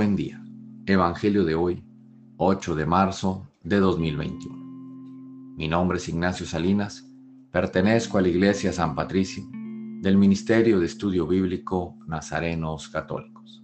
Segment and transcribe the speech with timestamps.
[0.00, 0.42] buen día.
[0.86, 1.84] Evangelio de hoy,
[2.38, 4.56] 8 de marzo de 2021.
[5.58, 7.06] Mi nombre es Ignacio Salinas,
[7.52, 9.44] pertenezco a la Iglesia San Patricio
[10.00, 13.62] del Ministerio de Estudio Bíblico Nazarenos Católicos.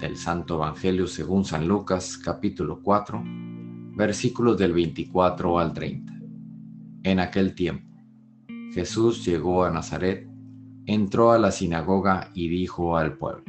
[0.00, 3.22] Del Santo Evangelio según San Lucas, capítulo 4,
[3.96, 6.14] versículos del 24 al 30.
[7.02, 7.94] En aquel tiempo,
[8.72, 10.26] Jesús llegó a Nazaret,
[10.86, 13.44] entró a la sinagoga y dijo al pueblo,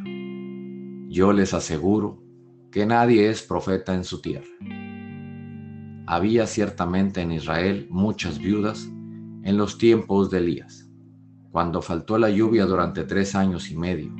[1.11, 2.23] Yo les aseguro
[2.71, 4.47] que nadie es profeta en su tierra.
[6.07, 8.89] Había ciertamente en Israel muchas viudas
[9.43, 10.89] en los tiempos de Elías,
[11.51, 14.15] cuando faltó la lluvia durante tres años y medio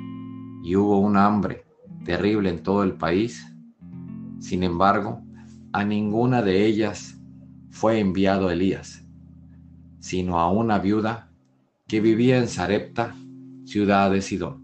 [0.66, 1.64] y hubo un hambre
[2.04, 3.42] terrible en todo el país.
[4.42, 5.22] Sin embargo,
[5.72, 7.18] a ninguna de ellas
[7.70, 9.06] fue enviado Elías,
[10.02, 11.32] sino a una viuda
[11.88, 13.16] que vivía en Sarepta,
[13.64, 14.61] ciudad de Sidón.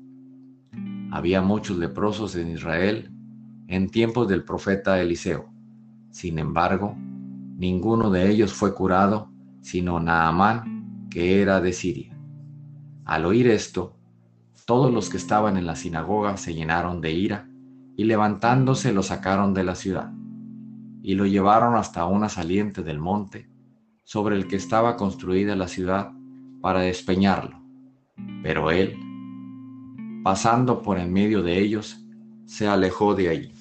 [1.18, 3.12] Había muchos leprosos en Israel
[3.68, 5.50] en tiempos del profeta Eliseo.
[6.12, 12.16] Sin embargo, ninguno de ellos fue curado, sino Naamán, que era de Siria.
[13.04, 13.98] Al oír esto,
[14.68, 17.50] todos los que estaban en la sinagoga se llenaron de ira
[17.96, 20.14] y levantándose lo sacaron de la ciudad
[21.02, 23.50] y lo llevaron hasta una saliente del monte
[24.04, 26.12] sobre el que estaba construida la ciudad
[26.62, 27.60] para despeñarlo.
[28.44, 29.00] Pero él,
[30.28, 32.06] pasando por en medio de ellos,
[32.46, 33.54] se alejó de allí.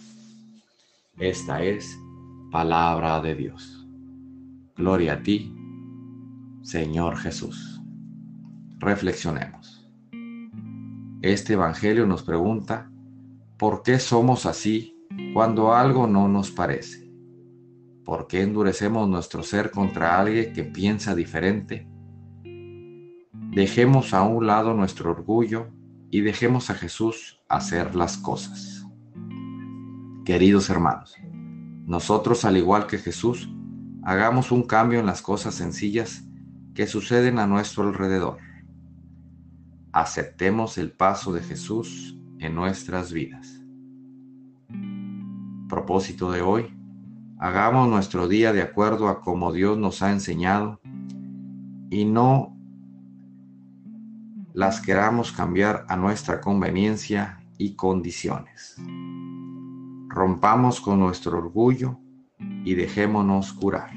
[1.17, 1.97] Esta es
[2.50, 3.86] palabra de Dios.
[4.75, 5.55] Gloria a ti,
[6.62, 7.81] Señor Jesús.
[8.81, 9.89] Reflexionemos.
[11.23, 12.91] Este Evangelio nos pregunta,
[13.56, 17.08] ¿por qué somos así cuando algo no nos parece?
[18.05, 21.86] ¿Por qué endurecemos nuestro ser contra alguien que piensa diferente?
[23.53, 25.75] Dejemos a un lado nuestro orgullo
[26.17, 28.86] y dejemos a Jesús hacer las cosas.
[30.25, 31.14] Queridos hermanos,
[31.85, 33.51] nosotros al igual que Jesús,
[34.02, 36.24] hagamos un cambio en las cosas sencillas
[36.74, 38.39] que suceden a nuestro alrededor.
[39.92, 43.61] Aceptemos el paso de Jesús en nuestras vidas.
[45.69, 46.74] Propósito de hoy,
[47.39, 50.80] hagamos nuestro día de acuerdo a como Dios nos ha enseñado
[51.90, 52.55] y no
[54.56, 58.74] las queramos cambiar a nuestra conveniencia y condiciones.
[60.08, 61.98] Rompamos con nuestro orgullo
[62.64, 63.90] y dejémonos curar.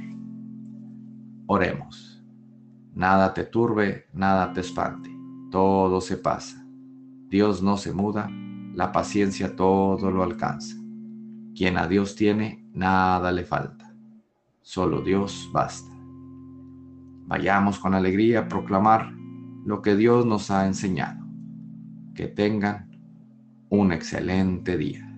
[1.48, 2.22] Oremos.
[2.94, 5.10] Nada te turbe, nada te espante.
[5.50, 6.62] Todo se pasa.
[7.30, 8.30] Dios no se muda,
[8.74, 10.76] la paciencia todo lo alcanza.
[11.56, 13.96] Quien a Dios tiene, nada le falta.
[14.62, 15.96] Solo Dios basta.
[17.28, 19.19] Vayamos con alegría a proclamar
[19.70, 21.24] lo que Dios nos ha enseñado.
[22.16, 22.90] Que tengan
[23.70, 25.09] un excelente día.